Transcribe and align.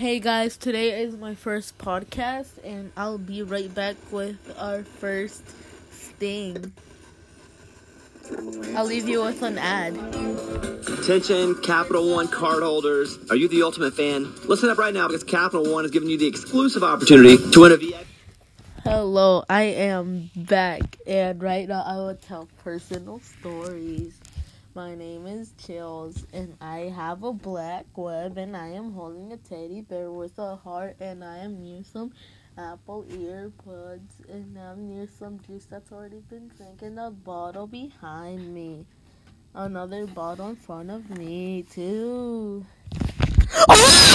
hey 0.00 0.18
guys, 0.18 0.56
today 0.56 1.02
is 1.02 1.14
my 1.14 1.34
first 1.34 1.76
podcast, 1.76 2.52
and 2.64 2.90
I'll 2.96 3.18
be 3.18 3.42
right 3.42 3.72
back 3.74 3.96
with 4.10 4.38
our 4.58 4.82
first 4.82 5.42
sting. 5.92 6.72
I'll 8.74 8.86
leave 8.86 9.06
you 9.06 9.22
with 9.22 9.42
an 9.42 9.58
ad. 9.58 9.98
Attention, 10.88 11.54
Capital 11.56 12.10
One 12.14 12.28
cardholders. 12.28 13.30
Are 13.30 13.36
you 13.36 13.46
the 13.46 13.62
ultimate 13.62 13.92
fan? 13.92 14.32
Listen 14.46 14.70
up 14.70 14.78
right 14.78 14.94
now 14.94 15.06
because 15.06 15.22
Capital 15.22 15.70
One 15.70 15.84
is 15.84 15.90
giving 15.90 16.08
you 16.08 16.16
the 16.16 16.26
exclusive 16.28 16.82
opportunity 16.82 17.36
to 17.50 17.60
win 17.60 17.72
a 17.72 17.76
VIP. 17.76 18.06
Hello, 18.84 19.44
I 19.50 19.64
am 19.64 20.30
back, 20.34 20.96
and 21.06 21.42
right 21.42 21.68
now 21.68 21.82
I 21.82 21.96
will 21.96 22.16
tell 22.16 22.48
personal 22.64 23.20
stories. 23.20 24.18
My 24.72 24.94
name 24.94 25.26
is 25.26 25.52
Chills, 25.58 26.24
and 26.32 26.56
I 26.60 26.92
have 26.94 27.24
a 27.24 27.32
black 27.32 27.86
web, 27.96 28.38
and 28.38 28.56
I 28.56 28.68
am 28.68 28.92
holding 28.92 29.32
a 29.32 29.36
teddy 29.36 29.80
bear 29.80 30.12
with 30.12 30.38
a 30.38 30.54
heart, 30.54 30.94
and 31.00 31.24
I 31.24 31.38
am 31.38 31.60
near 31.60 31.82
some 31.82 32.12
Apple 32.56 33.04
earbuds, 33.10 34.28
and 34.28 34.56
I'm 34.56 34.88
near 34.88 35.08
some 35.18 35.40
juice 35.44 35.64
that's 35.64 35.90
already 35.90 36.20
been 36.30 36.52
drank 36.56 36.82
in 36.82 36.98
a 36.98 37.10
bottle 37.10 37.66
behind 37.66 38.54
me. 38.54 38.86
Another 39.54 40.06
bottle 40.06 40.50
in 40.50 40.56
front 40.56 40.92
of 40.92 41.10
me, 41.18 41.64
too. 41.64 42.64